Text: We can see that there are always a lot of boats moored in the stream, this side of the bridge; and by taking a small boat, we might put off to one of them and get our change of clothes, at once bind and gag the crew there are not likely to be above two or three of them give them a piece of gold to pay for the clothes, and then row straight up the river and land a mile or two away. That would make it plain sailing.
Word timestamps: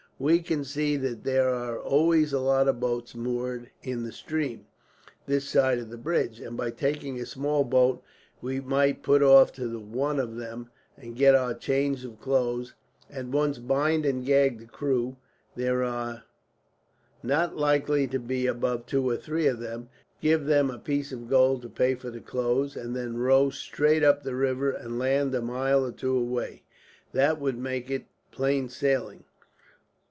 We 0.23 0.37
can 0.41 0.63
see 0.65 0.97
that 0.97 1.23
there 1.23 1.49
are 1.49 1.79
always 1.79 2.31
a 2.31 2.39
lot 2.39 2.67
of 2.67 2.79
boats 2.79 3.15
moored 3.15 3.71
in 3.81 4.03
the 4.03 4.11
stream, 4.11 4.67
this 5.25 5.49
side 5.49 5.79
of 5.79 5.89
the 5.89 5.97
bridge; 5.97 6.39
and 6.39 6.55
by 6.55 6.69
taking 6.69 7.19
a 7.19 7.25
small 7.25 7.63
boat, 7.63 8.03
we 8.39 8.59
might 8.61 9.01
put 9.01 9.23
off 9.23 9.51
to 9.53 9.79
one 9.79 10.19
of 10.19 10.35
them 10.35 10.69
and 10.95 11.15
get 11.15 11.33
our 11.33 11.55
change 11.55 12.05
of 12.05 12.21
clothes, 12.21 12.75
at 13.09 13.29
once 13.29 13.57
bind 13.57 14.05
and 14.05 14.23
gag 14.23 14.59
the 14.59 14.67
crew 14.67 15.17
there 15.55 15.83
are 15.83 16.21
not 17.23 17.57
likely 17.57 18.05
to 18.05 18.19
be 18.19 18.45
above 18.45 18.85
two 18.85 19.09
or 19.09 19.17
three 19.17 19.47
of 19.47 19.59
them 19.59 19.89
give 20.21 20.45
them 20.45 20.69
a 20.69 20.77
piece 20.77 21.11
of 21.11 21.27
gold 21.27 21.63
to 21.63 21.67
pay 21.67 21.95
for 21.95 22.11
the 22.11 22.21
clothes, 22.21 22.75
and 22.75 22.95
then 22.95 23.17
row 23.17 23.49
straight 23.49 24.03
up 24.03 24.21
the 24.21 24.35
river 24.35 24.69
and 24.69 24.99
land 24.99 25.33
a 25.33 25.41
mile 25.41 25.83
or 25.83 25.91
two 25.91 26.15
away. 26.15 26.61
That 27.11 27.39
would 27.41 27.57
make 27.57 27.89
it 27.89 28.05
plain 28.31 28.69
sailing. 28.69 29.23